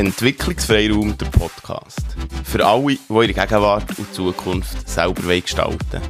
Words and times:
Entwicklungsfreiraum, 0.00 1.18
der 1.18 1.26
Podcast. 1.26 2.16
Für 2.44 2.64
alle, 2.64 2.94
die 2.94 2.98
ihre 3.10 3.34
Gegenwart 3.34 3.98
und 3.98 4.14
Zukunft 4.14 4.88
selber 4.88 5.38
gestalten. 5.38 6.00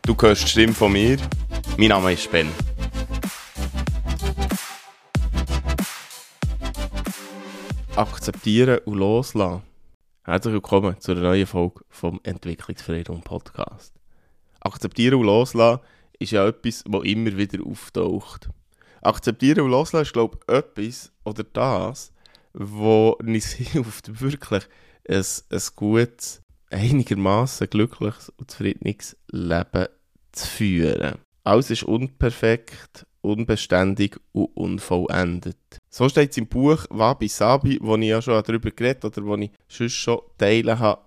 Du 0.00 0.16
hörst 0.18 0.44
die 0.44 0.48
Stimme 0.48 0.72
von 0.72 0.92
mir. 0.92 1.18
Mein 1.76 1.88
Name 1.88 2.14
ist 2.14 2.30
Ben. 2.30 2.48
Akzeptieren 7.96 8.78
und 8.86 8.94
loslassen. 8.94 9.60
Herzlich 10.24 10.54
willkommen 10.54 10.98
zu 10.98 11.12
einer 11.12 11.20
neuen 11.20 11.46
Folge 11.46 11.82
vom 11.90 12.18
Entwicklungsfreiraum 12.22 13.20
Podcast. 13.20 13.92
Akzeptieren 14.60 15.16
und 15.16 15.26
loslassen 15.26 15.82
ist 16.18 16.32
ja 16.32 16.48
etwas, 16.48 16.82
das 16.82 17.02
immer 17.02 17.36
wieder 17.36 17.62
auftaucht. 17.62 18.48
Akzeptieren 19.02 19.60
und 19.66 19.70
loslassen 19.70 20.06
ist, 20.06 20.12
glaube 20.14 20.38
ich, 20.48 20.54
etwas 20.54 21.12
oder 21.24 21.44
das, 21.44 22.10
wo 22.56 23.10
uns 23.20 23.52
hilft, 23.52 24.20
wirklich 24.20 24.64
ein, 25.08 25.24
ein 25.50 25.62
gutes, 25.76 26.40
einigermaßen 26.70 27.70
glückliches 27.70 28.30
und 28.30 28.50
zufriedenes 28.50 29.16
Leben 29.30 29.86
zu 30.32 30.46
führen. 30.46 31.18
Alles 31.44 31.70
ist 31.70 31.84
unperfekt, 31.84 33.06
unbeständig 33.20 34.18
und 34.32 34.46
unvollendet. 34.56 35.56
So 35.90 36.08
steht 36.08 36.32
es 36.32 36.38
im 36.38 36.48
Buch 36.48 36.86
Wabi 36.90 37.28
Sabi, 37.28 37.78
wo 37.80 37.96
ich 37.96 38.08
ja 38.08 38.20
schon 38.20 38.42
darüber 38.42 38.70
geredet 38.70 39.04
oder 39.04 39.24
wo 39.24 39.36
ich 39.36 39.50
sonst 39.68 39.94
schon 39.94 40.20
Teile 40.38 40.78
habe, 40.78 41.02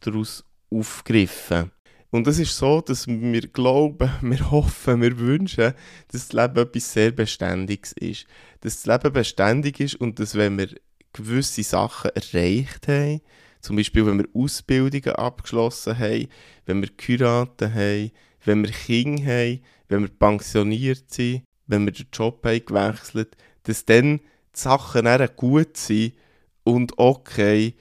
daraus 0.00 0.44
aufgegriffen. 0.70 1.70
Und 2.10 2.28
es 2.28 2.38
ist 2.38 2.56
so, 2.56 2.80
dass 2.80 3.06
wir 3.08 3.42
glauben, 3.48 4.10
wir 4.22 4.50
hoffen, 4.50 5.02
wir 5.02 5.18
wünschen, 5.18 5.74
dass 6.08 6.28
das 6.28 6.32
Leben 6.32 6.58
etwas 6.62 6.92
sehr 6.92 7.10
Beständiges 7.10 7.92
ist. 7.92 8.26
Dass 8.60 8.82
das 8.82 8.86
Leben 8.86 9.12
beständig 9.12 9.80
ist 9.80 9.96
und 9.96 10.18
dass, 10.18 10.34
wenn 10.36 10.56
wir 10.58 10.68
gewisse 11.14 11.62
Sachen 11.62 12.10
erreicht 12.14 12.88
haben. 12.88 13.22
Zum 13.60 13.76
Beispiel, 13.76 14.04
wenn 14.06 14.18
wir 14.18 14.28
Ausbildungen 14.34 15.16
abgeschlossen 15.16 15.98
haben, 15.98 16.28
wenn 16.66 16.82
wir 16.82 16.90
geheiratet 16.94 17.72
haben, 17.72 18.10
wenn 18.44 18.62
wir 18.62 18.70
Kinder 18.70 19.24
haben, 19.24 19.60
wenn 19.88 20.02
wir 20.02 20.08
pensioniert 20.08 21.10
sind, 21.10 21.44
wenn 21.66 21.86
wir 21.86 21.92
den 21.92 22.06
Job 22.12 22.44
haben 22.44 22.64
gewechselt, 22.64 23.36
dass 23.62 23.86
dann 23.86 24.18
die 24.18 24.22
Sachen 24.52 25.06
dann 25.06 25.28
gut 25.36 25.76
sind 25.76 26.14
und 26.62 26.98
okay 26.98 27.74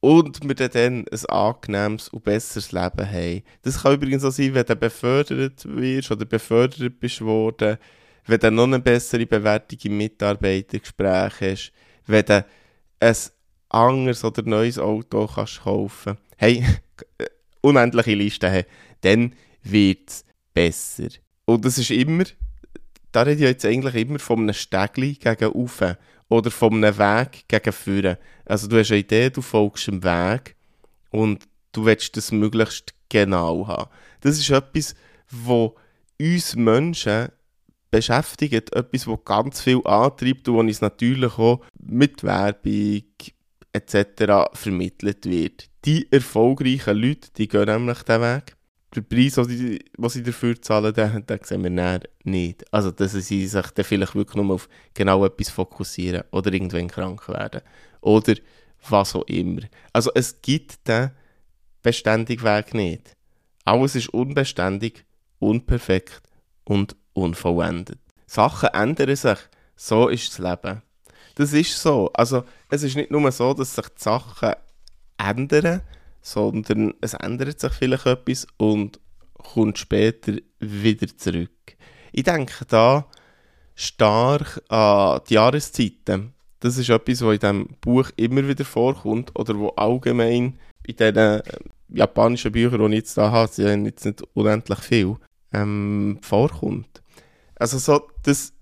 und 0.00 0.46
wir 0.46 0.54
dann 0.54 1.06
ein 1.10 1.26
angenehmes 1.26 2.08
und 2.10 2.24
besseres 2.24 2.72
Leben 2.72 3.10
haben. 3.10 3.42
Das 3.62 3.82
kann 3.82 3.94
übrigens 3.94 4.24
auch 4.24 4.32
sein, 4.32 4.52
wenn 4.52 4.66
du 4.66 4.76
befördert 4.76 5.64
wirst 5.64 6.10
oder 6.10 6.26
befördert 6.26 7.00
bist 7.00 7.22
worden, 7.22 7.78
wenn 8.26 8.40
du 8.40 8.50
noch 8.50 8.64
eine 8.64 8.80
bessere 8.80 9.26
Bewertung 9.26 9.78
im 9.82 9.96
Mitarbeitergespräch 9.96 11.32
hast, 11.40 11.72
wenn 12.06 12.24
du 12.24 12.44
ein 13.00 13.16
anderes 13.68 14.24
oder 14.24 14.42
neues 14.42 14.78
Auto 14.78 15.26
kannst 15.26 15.62
kaufen 15.62 16.16
hey, 16.36 16.64
unendliche 17.60 18.14
Liste 18.14 18.50
haben, 18.50 18.66
dann 19.00 19.34
wird 19.62 20.08
es 20.08 20.24
besser. 20.52 21.08
Und 21.44 21.64
das 21.64 21.78
ist 21.78 21.90
immer, 21.90 22.24
da 23.12 23.22
rede 23.22 23.42
ich 23.44 23.48
jetzt 23.48 23.64
eigentlich 23.64 23.94
immer 23.94 24.18
von 24.18 24.40
einem 24.40 24.54
Stegli 24.54 25.14
gegen 25.14 25.52
Ufe 25.52 25.98
oder 26.28 26.50
von 26.50 26.74
einem 26.74 26.98
Weg 26.98 27.44
gegen 27.48 27.72
Führen. 27.72 28.16
Also 28.44 28.68
du 28.68 28.78
hast 28.78 28.90
eine 28.90 29.00
Idee, 29.00 29.30
du 29.30 29.42
folgst 29.42 29.88
einem 29.88 30.02
Weg 30.02 30.56
und 31.10 31.44
du 31.72 31.84
willst 31.84 32.16
das 32.16 32.32
möglichst 32.32 32.94
genau 33.08 33.66
haben. 33.66 33.90
Das 34.20 34.38
ist 34.38 34.50
etwas, 34.50 34.94
wo 35.30 35.76
uns 36.20 36.56
Menschen 36.56 37.28
beschäftigt, 37.94 38.74
etwas, 38.74 39.04
das 39.04 39.24
ganz 39.24 39.60
viel 39.60 39.80
antreibt 39.86 40.48
und 40.48 40.56
uns 40.56 40.80
natürlich 40.80 41.38
auch 41.38 41.60
mit 41.78 42.24
Werbung 42.24 43.04
etc. 43.72 44.50
vermittelt 44.52 45.26
wird. 45.26 45.68
Die 45.84 46.10
erfolgreichen 46.10 46.96
Leute, 46.96 47.28
die 47.36 47.46
gehen 47.46 47.66
nämlich 47.66 48.02
den 48.02 48.20
Weg. 48.20 48.56
Den 48.96 49.04
Preis, 49.06 49.34
den 49.34 49.48
sie, 49.48 49.78
den 49.96 50.08
sie 50.08 50.22
dafür 50.24 50.60
zahlen, 50.60 50.92
den, 50.92 51.24
den 51.24 51.38
sehen 51.42 51.62
wir 51.62 52.00
nicht. 52.24 52.64
Also, 52.72 52.90
dass 52.90 53.12
sie 53.12 53.46
sich 53.46 53.52
dann 53.52 53.84
vielleicht 53.84 54.14
wirklich 54.16 54.42
nur 54.42 54.54
auf 54.54 54.68
genau 54.92 55.24
etwas 55.24 55.50
fokussieren 55.50 56.24
oder 56.32 56.52
irgendwann 56.52 56.88
krank 56.88 57.28
werden. 57.28 57.60
Oder 58.00 58.34
was 58.88 59.14
auch 59.14 59.26
immer. 59.26 59.62
Also, 59.92 60.10
es 60.14 60.40
gibt 60.42 60.86
den 60.88 61.10
beständigen 61.82 62.44
Weg 62.44 62.74
nicht. 62.74 63.12
Alles 63.64 63.94
ist 63.94 64.08
unbeständig, 64.08 65.04
unperfekt 65.38 66.22
und 66.64 66.96
unvollendet. 67.14 67.98
Sachen 68.26 68.68
ändern 68.72 69.16
sich. 69.16 69.38
So 69.76 70.08
ist 70.08 70.30
das 70.30 70.38
Leben. 70.38 70.82
Das 71.34 71.52
ist 71.52 71.80
so. 71.80 72.10
Also, 72.12 72.44
es 72.70 72.82
ist 72.82 72.96
nicht 72.96 73.10
nur 73.10 73.30
so, 73.32 73.54
dass 73.54 73.74
sich 73.74 73.88
die 73.88 74.02
Sachen 74.02 74.52
ändern, 75.18 75.82
sondern 76.20 76.94
es 77.00 77.14
ändert 77.14 77.60
sich 77.60 77.72
vielleicht 77.72 78.06
etwas 78.06 78.46
und 78.56 79.00
kommt 79.32 79.78
später 79.78 80.34
wieder 80.60 81.06
zurück. 81.16 81.76
Ich 82.12 82.24
denke 82.24 82.64
da 82.66 83.06
stark 83.74 84.62
an 84.68 85.20
die 85.28 85.34
Jahreszeiten. 85.34 86.32
Das 86.60 86.78
ist 86.78 86.88
etwas, 86.88 87.20
was 87.20 87.34
in 87.34 87.40
diesem 87.40 87.68
Buch 87.80 88.10
immer 88.16 88.46
wieder 88.48 88.64
vorkommt 88.64 89.38
oder 89.38 89.58
wo 89.58 89.68
allgemein 89.70 90.58
in 90.86 90.96
diesen 90.96 91.16
äh, 91.16 91.42
japanischen 91.88 92.52
Büchern, 92.52 92.80
die 92.80 92.96
ich 92.96 93.02
jetzt 93.02 93.18
da 93.18 93.30
habe, 93.30 93.52
sind 93.52 93.84
jetzt 93.84 94.04
nicht 94.04 94.22
unendlich 94.32 94.78
viel, 94.78 95.16
ähm, 95.52 96.18
vorkommt. 96.22 97.02
Also 97.56 97.78
so, 97.78 98.08
das, 98.22 98.52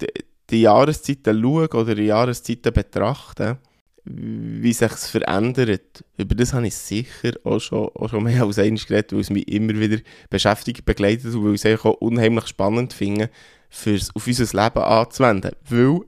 die, 0.00 0.08
die 0.50 0.62
Jahreszeiten 0.62 1.40
schauen 1.40 1.68
oder 1.68 1.94
die 1.94 2.06
Jahreszeiten 2.06 2.72
betrachten, 2.72 3.58
wie 4.04 4.72
sich 4.72 4.90
es 4.90 5.08
verändert, 5.08 6.04
über 6.16 6.34
das 6.34 6.52
habe 6.52 6.66
ich 6.66 6.74
sicher 6.74 7.32
auch 7.44 7.60
schon, 7.60 7.88
auch 7.94 8.08
schon 8.08 8.24
mehr 8.24 8.42
als 8.42 8.58
eines 8.58 8.86
geredet, 8.86 9.12
weil 9.12 9.20
es 9.20 9.30
mich 9.30 9.46
immer 9.48 9.74
wieder 9.74 9.98
beschäftigt, 10.30 10.84
begleitet 10.84 11.34
und 11.34 11.44
weil 11.44 11.54
ich 11.54 11.64
es 11.64 11.84
auch 11.84 12.00
unheimlich 12.00 12.46
spannend 12.46 12.92
finde, 12.92 13.30
fürs, 13.68 14.14
auf 14.14 14.26
unser 14.26 14.44
Leben 14.44 14.82
anzuwenden. 14.82 15.52
Weil 15.68 16.00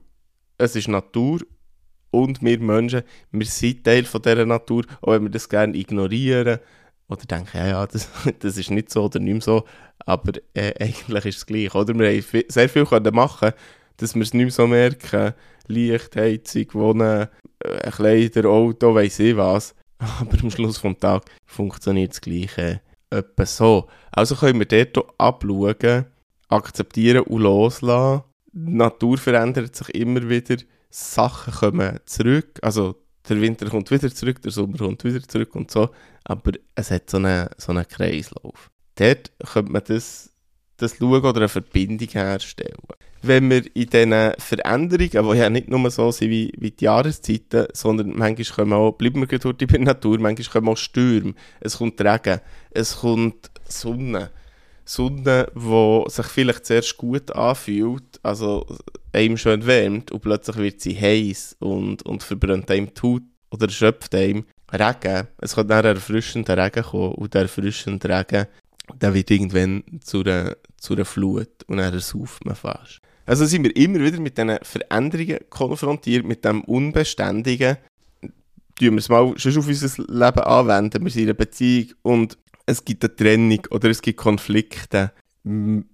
es 0.57 0.75
ist 0.75 0.87
Natur 0.87 1.41
und 2.11 2.41
wir 2.41 2.59
Menschen, 2.59 3.03
wir 3.31 3.45
sind 3.45 3.83
Teil 3.83 4.05
von 4.05 4.21
dieser 4.21 4.45
Natur, 4.45 4.85
auch 5.01 5.13
wenn 5.13 5.23
wir 5.23 5.29
das 5.29 5.49
gerne 5.49 5.77
ignorieren 5.77 6.59
oder 7.09 7.25
denken, 7.25 7.57
ja, 7.57 7.67
ja, 7.67 7.87
das, 7.87 8.09
das 8.39 8.57
ist 8.57 8.71
nicht 8.71 8.91
so 8.91 9.05
oder 9.05 9.19
nicht 9.19 9.33
mehr 9.33 9.41
so, 9.41 9.65
aber 10.05 10.33
äh, 10.53 10.73
eigentlich 10.79 11.25
ist 11.25 11.37
es 11.37 11.45
gleich, 11.45 11.73
oder? 11.73 11.97
Wir 11.97 12.09
haben 12.09 12.43
sehr 12.47 12.69
viel 12.69 12.85
können 12.85 13.15
machen, 13.15 13.51
dass 13.97 14.15
wir 14.15 14.23
es 14.23 14.33
nicht 14.33 14.43
mehr 14.43 14.51
so 14.51 14.67
merken. 14.67 15.33
Licht, 15.67 16.15
Heizung, 16.15 16.65
Wohnen, 16.73 17.27
äh, 17.59 17.91
Kleider, 17.91 18.49
Auto, 18.49 18.93
weiss 18.93 19.19
ich 19.19 19.37
was. 19.37 19.75
Aber 19.97 20.37
am 20.41 20.51
Schluss 20.51 20.81
des 20.81 20.97
Tages 20.99 21.25
funktioniert 21.45 22.11
das 22.11 22.21
Gleiche 22.21 22.81
etwa 23.09 23.45
so. 23.45 23.87
Also 24.11 24.35
können 24.35 24.59
wir 24.59 24.65
dort 24.65 25.07
abschauen, 25.17 26.05
akzeptieren 26.49 27.23
und 27.23 27.41
loslassen. 27.41 28.23
Die 28.51 28.73
Natur 28.73 29.17
verändert 29.17 29.75
sich 29.75 29.89
immer 29.95 30.27
wieder, 30.29 30.57
Sachen 30.89 31.53
kommen 31.53 31.99
zurück, 32.05 32.59
also 32.61 32.95
der 33.27 33.41
Winter 33.41 33.69
kommt 33.69 33.89
wieder 33.91 34.13
zurück, 34.13 34.41
der 34.41 34.51
Sommer 34.51 34.77
kommt 34.77 35.03
wieder 35.03 35.21
zurück 35.21 35.55
und 35.55 35.71
so, 35.71 35.89
aber 36.23 36.53
es 36.75 36.91
hat 36.91 37.09
so 37.09 37.17
einen, 37.17 37.49
so 37.57 37.71
einen 37.71 37.87
Kreislauf. 37.87 38.69
Dort 38.95 39.31
könnte 39.51 39.71
man 39.71 39.81
das, 39.87 40.31
das 40.77 40.97
schauen 40.97 41.23
oder 41.23 41.37
eine 41.37 41.49
Verbindung 41.49 42.07
herstellen. 42.09 42.77
Wenn 43.21 43.49
wir 43.49 43.63
in 43.75 43.89
diesen 43.89 44.33
Veränderungen, 44.37 45.31
die 45.31 45.39
ja 45.39 45.49
nicht 45.49 45.69
nur 45.69 45.89
so 45.89 46.11
sind 46.11 46.29
wie, 46.29 46.51
wie 46.57 46.71
die 46.71 46.85
Jahreszeiten, 46.85 47.67
sondern 47.73 48.09
manchmal 48.17 48.55
kommen 48.55 48.73
auch, 48.73 48.91
bleiben 48.91 49.21
wir 49.21 49.27
gerade 49.27 49.53
bei 49.53 49.65
der 49.65 49.79
Natur, 49.79 50.19
manchmal 50.19 50.51
kommen 50.51 50.69
auch 50.69 50.77
Stürme, 50.77 51.33
es 51.61 51.77
kommt 51.77 52.01
Regen, 52.01 52.41
es 52.71 52.97
kommt 52.97 53.49
Sonne. 53.67 54.31
Sonne, 54.85 55.47
die 55.55 56.03
sich 56.09 56.25
vielleicht 56.25 56.65
zuerst 56.65 56.97
gut 56.97 57.31
anfühlt, 57.31 58.19
also 58.23 58.65
einem 59.11 59.37
schön 59.37 59.65
wärmt 59.65 60.11
und 60.11 60.21
plötzlich 60.21 60.57
wird 60.57 60.81
sie 60.81 60.99
heiß 60.99 61.57
und, 61.59 62.03
und 62.03 62.23
verbrennt 62.23 62.69
einem 62.71 62.93
die 62.93 63.01
Haut 63.01 63.21
oder 63.51 63.69
schöpft 63.69 64.15
einem 64.15 64.45
Regen. 64.71 65.27
Es 65.37 65.55
kann 65.55 65.67
dann 65.67 65.85
erfrischender 65.85 66.57
Regen 66.57 66.83
kommen 66.83 67.13
und 67.13 67.33
der 67.33 67.43
erfrischende 67.43 68.09
Regen 68.09 68.47
der 69.01 69.13
wird 69.13 69.31
irgendwann 69.31 69.83
zu 70.01 70.21
einer, 70.21 70.55
zu 70.77 70.93
einer 70.93 71.05
Flut 71.05 71.63
und 71.67 71.77
dann 71.77 71.97
sauft 71.99 72.45
man 72.45 72.55
fast. 72.55 72.99
Also 73.25 73.45
sind 73.45 73.63
wir 73.63 73.75
immer 73.75 73.99
wieder 73.99 74.19
mit 74.19 74.37
diesen 74.37 74.57
Veränderungen 74.61 75.39
konfrontiert, 75.49 76.25
mit 76.25 76.43
dem 76.43 76.63
Unbeständigen. 76.65 77.77
Tun 78.75 78.91
wir 78.91 78.97
es 78.97 79.07
mal 79.07 79.33
schon 79.37 79.57
auf 79.57 79.67
unser 79.67 80.03
Leben 80.03 80.39
anwenden. 80.39 81.03
Wir 81.03 81.11
sind 81.11 81.21
in 81.21 81.27
einer 81.29 81.35
Beziehung 81.35 81.93
und 82.01 82.37
es 82.65 82.83
gibt 82.83 83.03
eine 83.03 83.15
Trennung 83.15 83.59
oder 83.71 83.89
es 83.89 84.01
gibt 84.01 84.17
Konflikte. 84.17 85.11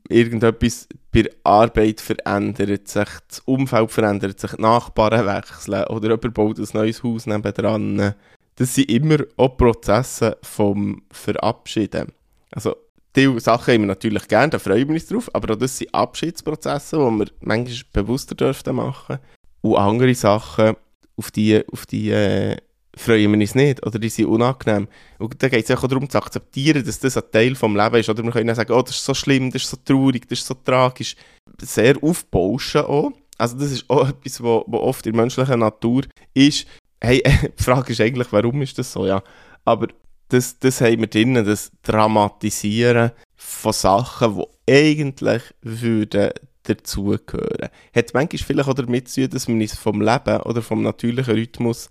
Irgendetwas 0.10 0.88
bei 1.12 1.28
Arbeit 1.44 2.02
verändert 2.02 2.88
sich, 2.88 3.10
das 3.28 3.40
Umfeld 3.46 3.92
verändert 3.92 4.40
sich, 4.40 4.52
die 4.52 4.62
Nachbarn 4.62 5.26
wechseln 5.26 5.86
oder 5.86 6.10
jemand 6.10 6.34
baut 6.36 6.60
ein 6.60 6.68
neues 6.74 7.02
Haus 7.02 7.26
nebenan. 7.26 8.14
Das 8.56 8.76
sind 8.76 8.92
immer 8.92 9.18
auch 9.38 9.58
Prozesse 9.58 10.38
vom 10.44 11.02
Verabschieden. 11.12 12.12
Also, 12.52 12.76
diese 13.16 13.40
Sachen 13.40 13.74
haben 13.74 13.82
wir 13.82 13.88
natürlich 13.88 14.28
gerne, 14.28 14.52
da 14.52 14.60
freuen 14.60 14.88
wir 14.88 14.94
uns 14.94 15.08
drauf, 15.08 15.34
aber 15.34 15.54
auch 15.54 15.58
das 15.58 15.78
sind 15.78 15.94
Abschiedsprozesse, 15.96 16.98
die 16.98 17.20
wir 17.20 17.28
manchmal 17.42 18.04
bewusster 18.04 18.36
dürften 18.36 18.76
machen. 18.76 19.18
Und 19.62 19.78
andere 19.78 20.14
Sachen, 20.14 20.76
auf 21.16 21.32
die, 21.32 21.64
auf 21.72 21.86
die 21.88 22.12
äh, 22.12 22.58
freuen 23.00 23.32
wir 23.32 23.40
uns 23.40 23.56
nicht 23.56 23.86
oder 23.86 24.00
die 24.00 24.10
sind 24.10 24.26
unangenehm. 24.26 24.88
Und 25.18 25.42
dann 25.42 25.50
geht 25.50 25.70
es 25.70 25.76
auch 25.76 25.88
darum 25.88 26.10
zu 26.10 26.18
akzeptieren, 26.18 26.84
dass 26.86 27.00
das 27.00 27.18
ein 27.18 27.24
Teil 27.32 27.54
des 27.54 27.62
Lebens 27.62 28.00
ist. 28.00 28.10
Oder 28.10 28.24
wir 28.24 28.32
können 28.32 28.50
auch 28.50 28.56
sagen, 28.56 28.74
oh, 28.74 28.82
das 28.82 28.96
ist 28.96 29.06
so 29.06 29.14
schlimm, 29.14 29.52
das 29.52 29.64
ist 29.64 29.70
so 29.70 29.78
traurig, 29.84 30.28
das 30.28 30.40
ist 30.40 30.48
so 30.48 30.54
tragisch. 30.54 31.16
Sehr 31.62 31.96
aufbauschen 32.02 32.82
auch. 32.82 33.12
Also 33.38 33.58
das 33.58 33.72
ist 33.72 33.90
auch 33.90 34.10
etwas, 34.10 34.44
was 34.44 34.64
oft 34.68 35.06
in 35.06 35.14
der 35.14 35.22
menschlichen 35.22 35.60
Natur 35.60 36.04
ist. 36.34 36.68
Hey, 37.02 37.24
die 37.58 37.64
Frage 37.64 37.94
ist 37.94 38.02
eigentlich, 38.02 38.32
warum 38.32 38.62
ist 38.62 38.78
das 38.78 38.92
so, 38.92 39.06
ja. 39.06 39.24
Aber 39.66 39.88
das, 40.28 40.60
das 40.60 40.82
haben 40.82 41.00
wir 41.00 41.08
drin, 41.08 41.34
das 41.34 41.72
Dramatisieren 41.84 43.12
von 43.36 43.74
Sachen, 43.74 44.36
die 44.38 44.72
eigentlich 44.72 45.42
würden 45.62 46.32
dazugehören. 46.64 47.70
Hat 47.96 48.14
manchmal 48.14 48.40
vielleicht 48.40 48.70
auch 48.70 48.74
damit 48.74 49.10
zu 49.10 49.22
tun, 49.22 49.30
dass 49.32 49.48
man 49.48 49.62
uns 49.62 49.76
vom 49.76 50.02
Leben 50.02 50.42
oder 50.42 50.62
vom 50.62 50.84
natürlichen 50.84 51.34
Rhythmus 51.34 51.90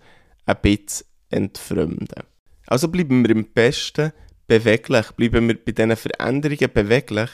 ein 0.49 0.57
bisschen 0.63 1.07
entfremden. 1.31 2.25
Also 2.67 2.89
bleiben 2.89 3.23
wir 3.23 3.31
im 3.31 3.53
Besten 3.53 4.13
beweglich, 4.47 5.11
bleiben 5.13 5.49
wir 5.49 5.63
bei 5.63 5.73
diesen 5.73 5.97
Veränderungen 5.97 6.73
beweglich. 6.73 7.31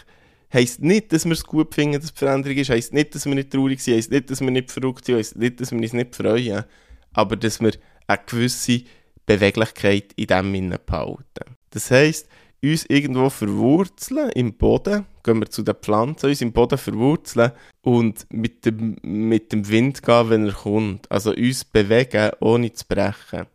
Heißt 0.53 0.83
nicht, 0.83 1.13
dass 1.13 1.25
wir 1.25 1.33
es 1.33 1.45
gut 1.45 1.75
finden, 1.75 1.95
dass 1.95 2.05
es 2.05 2.11
Veränderung 2.11 2.59
ist, 2.59 2.71
heisst 2.71 2.93
nicht, 2.93 3.15
dass 3.15 3.27
wir 3.27 3.35
nicht 3.35 3.51
traurig 3.51 3.81
sind, 3.81 3.97
heisst 3.97 4.11
nicht, 4.11 4.31
dass 4.31 4.41
wir 4.41 4.51
nicht 4.51 4.71
verrückt 4.71 5.05
sind, 5.05 5.17
heisst 5.17 5.37
nicht, 5.37 5.61
dass 5.61 5.73
wir 5.73 5.79
uns 5.79 5.93
nicht 5.93 6.15
freuen, 6.15 6.65
aber 7.13 7.37
dass 7.37 7.61
wir 7.61 7.73
eine 8.07 8.21
gewisse 8.27 8.83
Beweglichkeit 9.27 10.13
in 10.17 10.27
dem 10.27 10.77
behalten. 10.87 11.57
Das 11.71 11.91
heisst, 11.91 12.29
uns 12.73 12.87
irgendwo 12.87 13.31
verwurzeln 13.31 14.31
im 14.31 14.55
Boden, 14.55 15.07
gehen 15.23 15.41
wir 15.41 15.51
zu 15.51 15.63
den 15.63 15.75
Pflanzen, 15.75 16.29
uns 16.29 16.41
im 16.41 16.53
Boden 16.53 16.79
verwurzeln 16.79 17.53
und 17.83 18.27
mit 18.31 18.65
dem, 18.65 18.97
mit 19.03 19.53
dem 19.53 19.69
Wind 19.69 20.03
gehen, 20.03 20.31
wenn 20.31 20.47
er 20.47 20.53
kommt. 20.53 21.11
Also 21.11 21.33
uns 21.33 21.65
bewegen, 21.65 22.31
ohne 22.41 22.73
zu 22.73 22.85
brechen. 22.87 23.47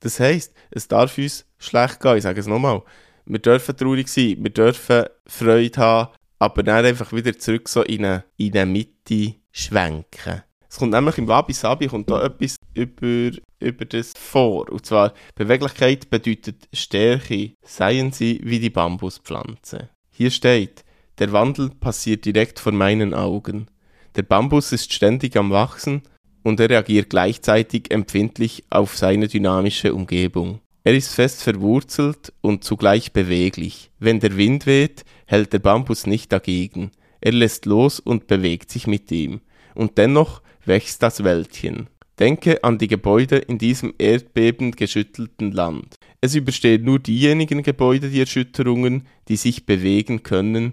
Das 0.00 0.20
heisst, 0.20 0.54
es 0.70 0.88
darf 0.88 1.16
uns 1.18 1.46
schlecht 1.58 2.00
gehen, 2.00 2.16
ich 2.16 2.22
sage 2.22 2.40
es 2.40 2.46
nochmal. 2.46 2.82
Wir 3.24 3.38
dürfen 3.38 3.76
traurig 3.76 4.08
sein, 4.08 4.36
wir 4.38 4.50
dürfen 4.50 5.06
Freude 5.26 5.80
haben, 5.80 6.12
aber 6.38 6.62
dann 6.62 6.84
einfach 6.84 7.12
wieder 7.12 7.36
zurück 7.38 7.68
so 7.68 7.82
in 7.82 8.04
eine, 8.04 8.24
in 8.36 8.56
eine 8.56 8.66
Mitte 8.66 9.34
schwenken. 9.50 10.42
Es 10.68 10.78
kommt 10.78 10.92
nämlich 10.92 11.18
im 11.18 11.26
Wabi 11.26 11.52
Sabi 11.52 11.86
kommt 11.88 12.10
da 12.10 12.24
etwas 12.24 12.56
über, 12.76 13.36
über 13.58 13.84
das 13.84 14.12
vor. 14.16 14.70
Und 14.70 14.86
zwar, 14.86 15.14
Beweglichkeit 15.34 16.10
bedeutet 16.10 16.68
Stärke, 16.72 17.52
seien 17.62 18.12
sie 18.12 18.40
wie 18.44 18.60
die 18.60 18.70
Bambuspflanze. 18.70 19.88
Hier 20.10 20.30
steht, 20.30 20.84
der 21.18 21.32
Wandel 21.32 21.70
passiert 21.70 22.24
direkt 22.24 22.60
vor 22.60 22.72
meinen 22.72 23.14
Augen. 23.14 23.68
Der 24.16 24.22
Bambus 24.22 24.72
ist 24.72 24.92
ständig 24.92 25.36
am 25.36 25.50
Wachsen 25.50 26.02
und 26.42 26.60
er 26.60 26.70
reagiert 26.70 27.10
gleichzeitig 27.10 27.90
empfindlich 27.90 28.64
auf 28.70 28.96
seine 28.96 29.28
dynamische 29.28 29.94
Umgebung. 29.94 30.60
Er 30.84 30.94
ist 30.94 31.14
fest 31.14 31.42
verwurzelt 31.42 32.32
und 32.42 32.62
zugleich 32.62 33.12
beweglich. 33.12 33.90
Wenn 33.98 34.20
der 34.20 34.36
Wind 34.36 34.66
weht, 34.66 35.04
hält 35.26 35.52
der 35.52 35.58
Bambus 35.58 36.06
nicht 36.06 36.32
dagegen. 36.32 36.92
Er 37.20 37.32
lässt 37.32 37.66
los 37.66 37.98
und 37.98 38.28
bewegt 38.28 38.70
sich 38.70 38.86
mit 38.86 39.10
ihm. 39.10 39.40
Und 39.74 39.98
dennoch 39.98 40.42
wächst 40.64 41.02
das 41.02 41.24
Wäldchen. 41.24 41.88
Denke 42.18 42.64
an 42.64 42.78
die 42.78 42.88
Gebäude 42.88 43.36
in 43.36 43.58
diesem 43.58 43.94
erdbebend 43.98 44.76
geschüttelten 44.76 45.52
Land. 45.52 45.96
Es 46.22 46.34
überstehen 46.34 46.84
nur 46.84 46.98
diejenigen 46.98 47.62
Gebäude 47.62 48.08
die 48.08 48.20
Erschütterungen, 48.20 49.06
die 49.28 49.36
sich 49.36 49.66
bewegen 49.66 50.22
können, 50.22 50.72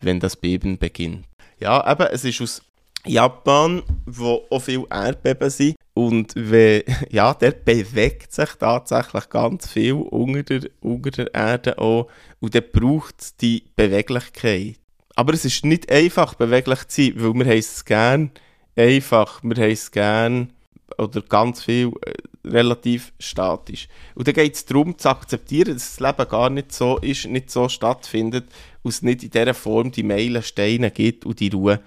wenn 0.00 0.20
das 0.20 0.36
Beben 0.36 0.78
beginnt. 0.78 1.24
Ja, 1.58 1.82
aber 1.82 2.12
es 2.12 2.24
ist 2.24 2.42
aus 2.42 2.62
Japan, 3.06 3.82
wo 4.04 4.42
auch 4.50 4.60
viele 4.60 4.86
Erdbeben 4.90 5.48
sind. 5.48 5.76
Und 5.94 6.34
wenn, 6.36 6.82
ja, 7.10 7.32
der 7.32 7.52
bewegt 7.52 8.32
sich 8.32 8.50
tatsächlich 8.50 9.28
ganz 9.30 9.70
viel 9.70 9.94
unter 9.94 10.42
der, 10.42 10.70
unter 10.80 11.10
der 11.10 11.34
Erde 11.34 11.78
auch. 11.78 12.08
Und 12.40 12.52
der 12.52 12.60
braucht 12.60 13.40
die 13.40 13.64
Beweglichkeit. 13.76 14.76
Aber 15.14 15.32
es 15.32 15.46
ist 15.46 15.64
nicht 15.64 15.90
einfach, 15.90 16.34
beweglich 16.34 16.86
zu 16.88 17.02
sein, 17.02 17.14
weil 17.16 17.34
wir 17.34 17.54
es 17.54 17.84
gern 17.86 18.30
einfach, 18.76 19.42
wir 19.42 19.56
es 19.58 19.90
gern 19.90 20.52
oder 20.98 21.20
ganz 21.22 21.62
viel 21.62 21.92
äh, 22.04 22.14
relativ 22.48 23.12
statisch. 23.18 23.88
Und 24.14 24.26
dann 24.26 24.34
geht 24.34 24.54
es 24.54 24.64
darum 24.64 24.98
zu 24.98 25.08
akzeptieren, 25.08 25.74
dass 25.74 25.96
das 25.96 26.00
Leben 26.00 26.28
gar 26.28 26.50
nicht 26.50 26.72
so 26.72 26.98
ist, 26.98 27.26
nicht 27.26 27.50
so 27.50 27.68
stattfindet 27.68 28.46
und 28.82 28.90
es 28.90 29.02
nicht 29.02 29.22
in 29.22 29.30
dieser 29.30 29.54
Form 29.54 29.90
die 29.90 30.02
Meilensteine 30.02 30.90
gibt 30.90 31.26
und 31.26 31.40
die 31.40 31.48
Ruhe, 31.48 31.80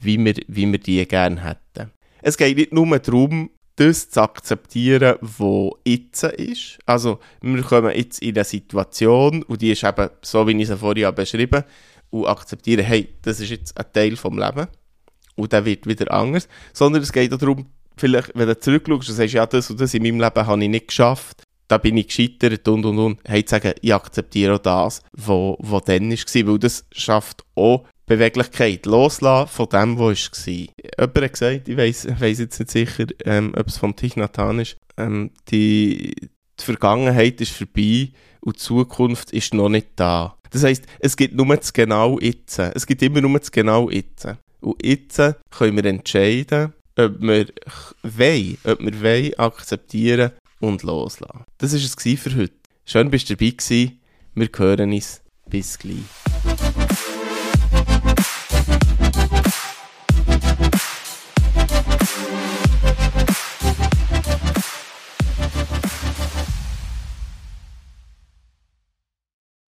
wie 0.00 0.22
wir, 0.24 0.34
wie 0.48 0.70
wir 0.70 0.78
die 0.78 1.06
gerne 1.06 1.44
hätten. 1.44 1.92
Es 2.22 2.36
geht 2.36 2.56
nicht 2.56 2.72
nur 2.72 2.98
darum, 2.98 3.50
das 3.76 4.08
zu 4.08 4.22
akzeptieren, 4.22 5.16
was 5.20 5.70
jetzt 5.84 6.24
ist. 6.24 6.78
Also, 6.86 7.20
wir 7.42 7.62
kommen 7.62 7.94
jetzt 7.94 8.22
in 8.22 8.34
eine 8.34 8.44
Situation, 8.44 9.42
und 9.42 9.60
die 9.60 9.72
ist 9.72 9.84
eben 9.84 10.08
so, 10.22 10.46
wie 10.46 10.60
ich 10.60 10.66
sie 10.66 10.76
vorhin 10.76 11.14
beschrieben 11.14 11.58
habe, 11.58 11.66
und 12.10 12.26
akzeptieren, 12.26 12.84
hey, 12.84 13.14
das 13.22 13.40
ist 13.40 13.50
jetzt 13.50 13.76
ein 13.76 13.84
Teil 13.92 14.16
vom 14.16 14.38
Leben 14.38 14.66
und 15.34 15.52
der 15.52 15.64
wird 15.64 15.86
wieder 15.86 16.10
anders. 16.12 16.48
Sondern 16.72 17.02
es 17.02 17.12
geht 17.12 17.32
auch 17.32 17.38
darum, 17.38 17.66
vielleicht, 17.96 18.32
wenn 18.34 18.48
du 18.48 18.58
zurückschaust 18.58 19.08
und 19.08 19.14
sagst, 19.14 19.34
ja, 19.34 19.46
das 19.46 19.70
und 19.70 19.80
das 19.80 19.94
in 19.94 20.02
meinem 20.02 20.20
Leben 20.20 20.46
habe 20.46 20.62
ich 20.62 20.68
nicht 20.68 20.88
geschafft, 20.88 21.42
da 21.68 21.78
bin 21.78 21.96
ich 21.96 22.08
gescheitert 22.08 22.66
und 22.68 22.84
und 22.84 22.98
und, 22.98 23.18
hey, 23.24 23.44
zu 23.44 23.50
sagen, 23.50 23.72
ich 23.80 23.92
akzeptiere 23.92 24.54
auch 24.54 24.58
das, 24.58 25.02
was, 25.12 25.56
was 25.58 25.84
dann 25.84 26.10
war, 26.10 26.46
weil 26.46 26.58
das 26.58 26.84
schafft 26.92 27.44
auch 27.54 27.84
Beweglichkeit, 28.06 28.86
loslassen 28.86 29.48
von 29.48 29.68
dem, 29.68 29.98
was 29.98 30.30
war. 30.30 30.52
Jemand 30.52 31.22
hat 31.22 31.32
gesagt, 31.32 31.68
ich 31.68 31.76
weiss, 31.76 32.06
weiss 32.20 32.38
jetzt 32.38 32.60
nicht 32.60 32.70
sicher, 32.70 33.06
ähm, 33.24 33.52
ob 33.56 33.66
es 33.66 33.78
vom 33.78 33.96
Thich 33.96 34.16
Nhat 34.16 34.38
ist, 34.60 34.76
ähm, 34.96 35.30
die, 35.50 36.14
die 36.60 36.64
Vergangenheit 36.64 37.40
ist 37.40 37.52
vorbei 37.52 38.12
und 38.40 38.56
die 38.56 38.60
Zukunft 38.60 39.32
ist 39.32 39.54
noch 39.54 39.68
nicht 39.68 39.88
da. 39.96 40.36
Das 40.50 40.62
heisst, 40.62 40.86
es 41.00 41.16
gibt 41.16 41.34
nur 41.34 41.54
das 41.56 41.72
genau 41.72 42.18
jetzt. 42.20 42.58
Es 42.60 42.86
gibt 42.86 43.02
immer 43.02 43.20
nur 43.20 43.38
das 43.38 43.50
genau 43.50 43.90
jetzt. 43.90 44.28
Und 44.60 44.84
jetzt 44.84 45.20
können 45.50 45.76
wir 45.76 45.84
entscheiden, 45.84 46.72
ob 46.96 47.20
wir 47.20 47.46
wollen, 48.02 48.58
ob 48.64 48.80
wir 48.80 49.02
wollen 49.02 49.34
akzeptieren 49.38 50.32
und 50.60 50.82
loslassen. 50.82 51.44
Das 51.58 51.72
war 51.72 51.78
es 51.78 52.20
für 52.20 52.36
heute. 52.36 52.54
Schön, 52.84 53.10
dass 53.10 53.24
du 53.24 53.36
dabei 53.36 53.52
warst. 53.52 53.70
Wir 54.34 54.48
hören 54.56 54.92
uns. 54.92 55.22
Bis 55.48 55.78
gleich. 55.78 56.25